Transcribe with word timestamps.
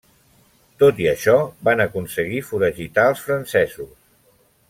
Tot 0.83 1.01
i 1.03 1.05
això, 1.11 1.35
van 1.67 1.83
aconseguir 1.85 2.41
foragitar 2.49 3.05
els 3.13 3.23
francesos. 3.27 3.93